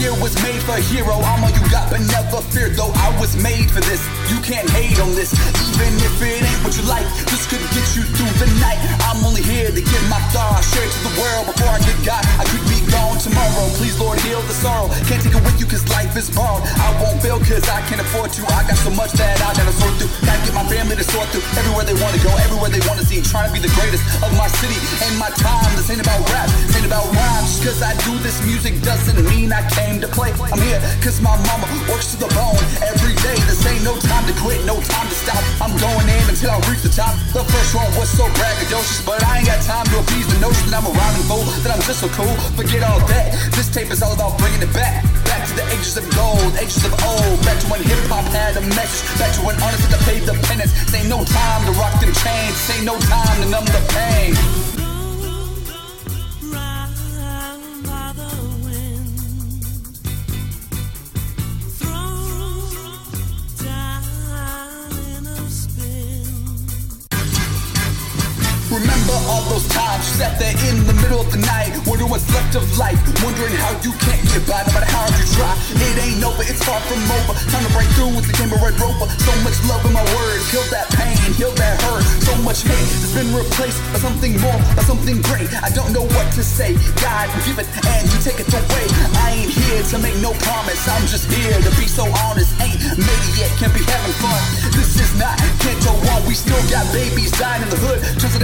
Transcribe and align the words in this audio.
made 0.00 0.62
for 0.64 0.76
a 0.76 0.80
hero. 0.80 1.14
I'm 1.20 1.44
all 1.44 1.52
you 1.52 1.64
got, 1.70 1.90
but 1.90 2.00
never 2.00 2.40
fear. 2.52 2.68
Though 2.72 2.92
I 2.96 3.12
was 3.20 3.36
made 3.36 3.68
for 3.70 3.80
this, 3.84 4.00
you 4.32 4.40
can't 4.40 4.68
hate 4.70 4.98
on 5.00 5.12
this. 5.14 5.32
Even 5.70 5.92
if 6.00 6.16
it 6.22 6.40
ain't 6.40 6.60
what 6.64 6.76
you 6.76 6.84
like, 6.88 7.04
this 7.28 7.44
could 7.46 7.62
get 7.76 7.86
you 7.96 8.02
through 8.16 8.32
the 8.40 8.48
night. 8.60 8.80
I'm 9.08 9.20
only 9.24 9.42
here 9.42 9.68
to 9.68 9.82
give 9.82 10.04
my 10.08 10.20
thoughts, 10.32 10.72
share 10.72 10.84
it 10.84 10.92
to 10.92 11.00
the 11.04 11.14
world 11.20 11.46
before 11.52 11.68
I 11.68 11.78
get 11.84 11.98
got. 12.04 12.22
I 12.40 12.44
could 12.48 12.64
be 12.68 12.80
gone 12.88 13.18
tomorrow. 13.20 13.68
Please, 13.76 13.96
Lord, 14.00 14.18
heal 14.24 14.40
the 14.48 14.56
sorrow. 14.56 14.88
Can't 15.04 15.20
take 15.20 15.36
it 15.36 15.44
with 15.44 15.60
you 15.60 15.66
cause 15.66 15.84
life 15.92 16.16
is 16.16 16.30
borrowed. 16.32 16.64
I 16.80 16.88
won't 17.02 17.20
fail 17.20 17.38
cause 17.38 17.68
I 17.68 17.80
can't 17.86 18.00
afford 18.00 18.32
to. 18.36 18.42
I 18.50 18.64
got 18.64 18.78
so 18.80 18.90
much 18.90 19.12
that 19.20 19.36
I 19.44 19.52
gotta 19.52 19.74
sort 19.76 19.94
through. 20.00 20.10
Gotta 20.24 20.40
get 20.44 20.54
my 20.54 20.66
family 20.66 20.96
to 20.96 21.04
sort 21.04 21.28
through. 21.28 21.44
Everywhere 21.60 21.84
they 21.84 21.96
wanna 22.00 22.20
go, 22.24 22.32
everywhere 22.40 22.70
they 22.72 22.82
wanna 22.88 23.04
see. 23.04 23.20
Trying 23.20 23.52
to 23.52 23.54
be 23.54 23.60
the 23.60 23.72
greatest 23.76 24.02
of 24.24 24.30
my 24.36 24.48
city 24.48 24.78
and 25.04 25.14
my 25.20 25.30
time. 25.38 25.69
Ain't 25.90 26.06
about 26.06 26.22
rap, 26.30 26.46
this 26.46 26.78
ain't 26.78 26.86
about 26.86 27.02
rhymes. 27.10 27.58
Cause 27.66 27.82
I 27.82 27.90
do 28.06 28.14
this 28.22 28.38
music 28.46 28.78
doesn't 28.86 29.26
mean 29.26 29.50
I 29.50 29.66
came 29.74 29.98
to 29.98 30.06
play. 30.06 30.30
I'm 30.38 30.62
here 30.62 30.78
cause 31.02 31.18
my 31.18 31.34
mama 31.50 31.66
works 31.90 32.14
to 32.14 32.16
the 32.22 32.30
bone 32.30 32.62
every 32.78 33.18
day. 33.26 33.34
This 33.50 33.58
ain't 33.66 33.82
no 33.82 33.98
time 33.98 34.22
to 34.30 34.34
quit, 34.38 34.62
no 34.62 34.78
time 34.78 35.10
to 35.10 35.16
stop. 35.18 35.42
I'm 35.58 35.74
going 35.82 36.06
in 36.06 36.22
until 36.30 36.54
I 36.54 36.62
reach 36.70 36.86
the 36.86 36.94
top. 36.94 37.18
The 37.34 37.42
first 37.42 37.74
one 37.74 37.90
was 37.98 38.06
so 38.06 38.30
braggadocious, 38.38 39.02
but 39.02 39.18
I 39.26 39.42
ain't 39.42 39.50
got 39.50 39.66
time 39.66 39.82
to 39.90 39.98
appease 39.98 40.30
the 40.30 40.38
notion 40.38 40.70
that 40.70 40.78
I'm 40.78 40.86
a 40.86 40.94
rhyming 40.94 41.26
fool, 41.26 41.42
that 41.66 41.74
I'm 41.74 41.82
just 41.82 42.06
so 42.06 42.08
cool. 42.14 42.38
Forget 42.54 42.86
all 42.86 43.02
that. 43.10 43.34
This 43.58 43.66
tape 43.66 43.90
is 43.90 43.98
all 43.98 44.14
about 44.14 44.38
bringing 44.38 44.62
it 44.62 44.70
back. 44.70 45.02
Back 45.26 45.42
to 45.50 45.54
the 45.58 45.66
ages 45.74 45.98
of 45.98 46.06
gold, 46.14 46.54
ages 46.54 46.86
of 46.86 46.94
old. 47.02 47.42
Back 47.42 47.58
to 47.62 47.66
when 47.66 47.82
hip 47.82 47.98
hop 48.06 48.30
had 48.30 48.54
a 48.54 48.62
message. 48.78 49.02
Back 49.18 49.34
to 49.34 49.42
when 49.42 49.58
artists 49.58 49.90
had 49.90 49.98
to 49.98 50.00
pay 50.06 50.22
the 50.22 50.38
penance. 50.46 50.70
This 50.86 51.02
ain't 51.02 51.10
no 51.10 51.26
time 51.26 51.66
to 51.66 51.74
rock 51.82 51.98
them 51.98 52.14
chains. 52.14 52.54
This 52.54 52.78
ain't 52.78 52.86
no 52.86 52.94
time 53.10 53.42
to 53.42 53.46
numb 53.50 53.66
the 53.66 53.82
Remember 68.70 69.18
all 69.26 69.42
those 69.50 69.66
times 69.66 70.06
you 70.06 70.22
sat 70.22 70.38
there 70.38 70.54
in 70.70 70.86
the 70.86 70.94
middle 71.02 71.18
of 71.18 71.26
the 71.34 71.42
night, 71.42 71.74
wondering 71.90 72.06
what's 72.06 72.30
left 72.30 72.54
of 72.54 72.62
life, 72.78 73.02
wondering 73.18 73.50
how 73.58 73.74
you 73.82 73.90
can't 73.98 74.22
get 74.30 74.46
by 74.46 74.62
no 74.62 74.70
matter 74.70 74.86
how 74.86 75.10
hard 75.10 75.14
you 75.18 75.26
try. 75.34 75.50
It 75.74 75.98
ain't 75.98 76.22
over, 76.22 76.46
it's 76.46 76.62
far 76.62 76.78
from 76.86 77.02
over. 77.02 77.34
Time 77.50 77.66
to 77.66 77.72
break 77.74 77.90
through 77.98 78.14
with 78.14 78.30
the 78.30 78.34
game 78.38 78.54
of 78.54 78.62
Red 78.62 78.78
Rover. 78.78 79.10
So 79.10 79.32
much 79.42 79.58
love 79.66 79.82
in 79.82 79.90
my 79.90 80.06
words, 80.14 80.46
heal 80.54 80.62
that 80.70 80.86
pain, 80.94 81.18
heal 81.34 81.50
that 81.58 81.82
hurt. 81.82 82.06
So 82.22 82.38
much 82.46 82.62
hate 82.62 82.90
has 83.02 83.10
been 83.10 83.34
replaced 83.34 83.82
by 83.90 83.98
something 83.98 84.38
more, 84.38 84.58
by 84.78 84.86
something 84.86 85.18
great. 85.26 85.50
I 85.66 85.74
don't 85.74 85.90
know 85.90 86.06
what 86.06 86.30
to 86.38 86.42
say. 86.46 86.78
God, 87.02 87.26
give 87.42 87.58
it 87.58 87.66
and 87.90 88.06
you 88.06 88.18
take 88.22 88.38
it 88.38 88.46
away. 88.54 88.86
I 89.18 89.34
ain't 89.34 89.50
here 89.50 89.82
to 89.82 89.96
make 89.98 90.14
no 90.22 90.30
promise. 90.46 90.78
I'm 90.86 91.10
just 91.10 91.26
here 91.26 91.58
to 91.58 91.72
be 91.74 91.90
so 91.90 92.06
honest. 92.22 92.54
Ain't 92.62 92.78
made 92.94 93.26
yet, 93.34 93.50
can't 93.58 93.74
be 93.74 93.82
having 93.82 94.14
fun. 94.22 94.38
This 94.78 94.94
is 94.94 95.10
not 95.18 95.34
Kento 95.58 95.90
One. 96.06 96.22
We 96.30 96.38
still 96.38 96.62
got 96.70 96.86
babies 96.94 97.34
dying 97.34 97.66
in 97.66 97.70
the 97.74 97.80
hood. 97.82 97.98
Just 98.14 98.38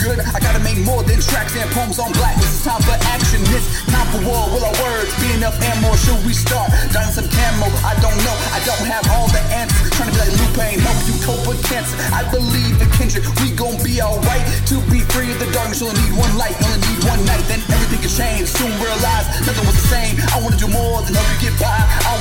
good. 0.00 0.18
I 0.20 0.40
gotta 0.40 0.60
make 0.64 0.80
more 0.80 1.04
than 1.04 1.20
tracks 1.20 1.54
and 1.54 1.68
poems 1.76 2.00
on 2.00 2.12
black. 2.16 2.36
This 2.40 2.60
is 2.60 2.64
time 2.64 2.80
for 2.82 2.96
action. 3.12 3.40
It's 3.52 3.68
time 3.92 4.08
for 4.08 4.20
war. 4.24 4.48
Will 4.48 4.64
our 4.64 4.76
words 4.80 5.12
be 5.20 5.28
enough 5.36 5.60
ammo? 5.60 5.92
Should 6.00 6.24
we 6.24 6.32
start 6.32 6.72
dying 6.90 7.12
some 7.12 7.28
camo? 7.28 7.68
I 7.84 7.94
don't 8.00 8.16
know. 8.24 8.36
I 8.56 8.60
don't 8.64 8.86
have 8.88 9.04
all 9.12 9.28
the 9.28 9.42
answers. 9.52 9.92
Trying 9.94 10.10
to 10.10 10.14
be 10.16 10.20
like 10.24 10.32
Lupe 10.40 10.64
and 10.64 10.80
help 10.80 10.98
you 11.04 11.16
cope 11.20 11.44
with 11.44 11.60
cancer. 11.68 11.96
I 12.16 12.24
believe 12.32 12.80
in 12.80 12.88
Kendrick. 12.96 13.28
We 13.44 13.52
gon' 13.52 13.76
be 13.84 14.00
alright. 14.00 14.44
To 14.72 14.80
be 14.88 15.04
free 15.12 15.30
of 15.30 15.38
the 15.38 15.48
darkness, 15.52 15.84
only 15.84 16.00
need 16.00 16.16
one 16.16 16.32
light. 16.40 16.56
Only 16.64 16.80
need 16.88 17.00
one 17.04 17.20
night. 17.28 17.44
Then 17.46 17.60
everything 17.68 18.00
can 18.00 18.12
change. 18.12 18.48
Soon 18.48 18.72
realize 18.80 19.28
nothing 19.44 19.66
was 19.68 19.76
the 19.76 19.88
same. 19.92 20.16
I 20.32 20.40
wanna 20.40 20.56
do 20.56 20.68
more 20.72 21.04
than 21.04 21.12
help 21.14 21.28
you 21.36 21.52
get 21.52 21.54
by. 21.60 21.76
I 21.76 22.12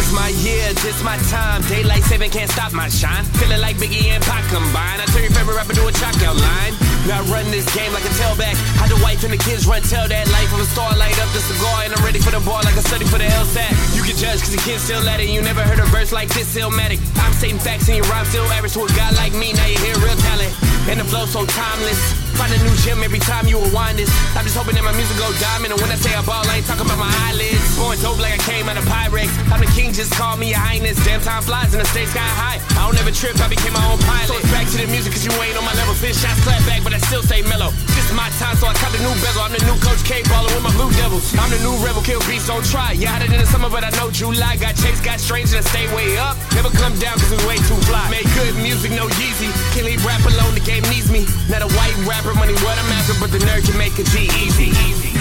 This 0.00 0.16
my 0.16 0.32
year, 0.40 0.64
this 0.80 0.96
my 1.04 1.20
time. 1.28 1.60
Daylight 1.68 2.00
saving 2.08 2.32
can't 2.32 2.48
stop 2.48 2.72
my 2.72 2.88
shine. 2.88 3.20
Feeling 3.36 3.60
like 3.60 3.76
Biggie 3.76 4.08
and 4.08 4.24
Pac 4.24 4.48
combined. 4.48 4.96
I 4.96 5.04
turn 5.12 5.28
your 5.28 5.36
favorite 5.36 5.60
rapper 5.60 5.76
to 5.76 5.84
a 5.84 5.92
checkout 5.92 6.40
line. 6.40 6.72
Now 7.04 7.20
I 7.20 7.22
run 7.28 7.44
this 7.52 7.68
game 7.76 7.92
like 7.92 8.08
a 8.08 8.12
tailback. 8.16 8.56
How 8.80 8.88
the 8.88 8.96
wife 9.04 9.20
and 9.28 9.32
the 9.36 9.36
kids 9.36 9.68
run 9.68 9.84
tell 9.84 10.08
that 10.08 10.24
life 10.32 10.48
of 10.56 10.64
a 10.64 10.68
star 10.72 10.88
light 10.96 11.12
up 11.20 11.28
the 11.36 11.44
cigar 11.44 11.84
and 11.84 11.92
I'm 11.92 12.00
ready 12.00 12.16
for 12.16 12.32
the 12.32 12.40
ball 12.40 12.64
like 12.64 12.80
I 12.80 12.82
study 12.88 13.04
for 13.12 13.20
the 13.20 13.28
LSAT. 13.28 13.76
You 13.92 14.00
can 14.00 14.16
judge 14.16 14.40
cause 14.40 14.56
the 14.56 14.62
kids 14.64 14.88
still 14.88 15.04
at 15.04 15.20
it. 15.20 15.28
You 15.28 15.44
never 15.44 15.60
heard 15.60 15.84
a 15.84 15.88
verse 15.92 16.16
like 16.16 16.32
this, 16.32 16.48
Illmatic. 16.56 16.96
I'm 17.20 17.36
stating 17.36 17.60
facts 17.60 17.92
and 17.92 18.00
your 18.00 18.08
rhyme 18.08 18.24
still 18.24 18.48
average 18.56 18.72
to 18.80 18.88
a 18.88 18.92
guy 18.96 19.12
like 19.20 19.36
me. 19.36 19.52
Now 19.52 19.68
you 19.68 19.76
hear 19.84 20.00
real 20.00 20.16
talent. 20.24 20.52
And 20.88 20.96
the 20.96 21.04
flow 21.04 21.28
so 21.28 21.44
timeless. 21.44 22.00
Find 22.40 22.48
a 22.48 22.58
new 22.64 22.72
gym 22.80 23.04
every 23.04 23.20
time 23.20 23.44
you 23.52 23.60
rewind 23.60 24.00
this. 24.00 24.08
I'm 24.32 24.48
just 24.48 24.56
hoping 24.56 24.80
that 24.80 24.84
my 24.84 24.96
music 24.96 25.20
go 25.20 25.28
diamond. 25.36 25.76
And 25.76 25.80
when 25.84 25.92
I 25.92 26.00
say 26.00 26.16
I 26.16 26.24
ball, 26.24 26.40
I 26.48 26.64
ain't 26.64 26.66
talking 26.66 26.88
about 26.88 26.96
my 26.96 27.12
eyelids. 27.28 27.59
Going 27.80 27.96
dope 28.04 28.20
like 28.20 28.36
I 28.36 28.42
came 28.44 28.68
out 28.68 28.76
of 28.76 28.84
Pyrex. 28.84 29.32
I'm 29.48 29.56
the 29.56 29.70
king, 29.72 29.96
just 29.96 30.12
call 30.12 30.36
me 30.36 30.52
your 30.52 30.60
highness. 30.60 31.00
Damn 31.00 31.24
time 31.24 31.40
flies 31.40 31.72
in 31.72 31.80
the 31.80 31.88
state 31.88 32.12
sky 32.12 32.20
high. 32.20 32.60
I 32.76 32.84
don't 32.84 32.92
ever 33.00 33.08
trip, 33.08 33.40
I 33.40 33.48
became 33.48 33.72
my 33.72 33.80
own 33.88 33.96
pilot. 34.04 34.28
So 34.28 34.36
it's 34.36 34.52
back 34.52 34.68
to 34.68 34.76
the 34.76 34.84
music 34.92 35.16
cause 35.16 35.24
you 35.24 35.32
ain't 35.40 35.56
on 35.56 35.64
my 35.64 35.72
level. 35.80 35.96
Fish 35.96 36.20
shots 36.20 36.44
clap 36.44 36.60
back, 36.68 36.84
but 36.84 36.92
I 36.92 37.00
still 37.00 37.24
stay 37.24 37.40
mellow. 37.40 37.72
This 37.96 38.04
is 38.04 38.12
my 38.12 38.28
time, 38.36 38.60
so 38.60 38.68
I 38.68 38.76
cut 38.76 38.92
the 38.92 39.00
new 39.00 39.10
bezel. 39.24 39.40
I'm 39.40 39.56
the 39.56 39.64
new 39.64 39.80
coach 39.80 40.04
K 40.04 40.20
baller 40.28 40.52
with 40.52 40.60
my 40.60 40.74
blue 40.76 40.92
devils. 40.92 41.32
I'm 41.40 41.48
the 41.48 41.56
new 41.64 41.72
rebel, 41.80 42.04
kill 42.04 42.20
beats, 42.28 42.52
don't 42.52 42.60
try. 42.68 42.92
Yeah, 42.92 43.16
hotter 43.16 43.32
than 43.32 43.40
the 43.40 43.48
summer, 43.48 43.72
but 43.72 43.80
I 43.80 43.88
know 43.96 44.12
July. 44.12 44.60
Got 44.60 44.76
chased, 44.76 45.00
got 45.00 45.16
strange, 45.16 45.48
and 45.56 45.64
I 45.64 45.66
stay 45.72 45.88
way 45.96 46.20
up. 46.20 46.36
Never 46.52 46.68
come 46.76 46.92
down 47.00 47.16
cause 47.16 47.32
we 47.32 47.40
way 47.48 47.56
too 47.64 47.80
fly. 47.88 48.04
Make 48.12 48.28
good 48.36 48.60
music, 48.60 48.92
no 48.92 49.08
Yeezy. 49.16 49.48
Can't 49.72 49.88
leave 49.88 50.04
rap 50.04 50.20
alone, 50.28 50.52
the 50.52 50.60
game 50.60 50.84
needs 50.92 51.08
me. 51.08 51.24
Not 51.48 51.64
a 51.64 51.70
white 51.80 51.96
rapper, 52.04 52.36
money 52.36 52.52
what 52.60 52.76
I'm 52.76 52.92
after, 52.92 53.16
but 53.16 53.32
the 53.32 53.40
nerd 53.48 53.64
can 53.64 53.80
make 53.80 53.96
a 53.96 54.04
G 54.04 54.28
easy. 54.36 54.76
easy. 54.84 55.19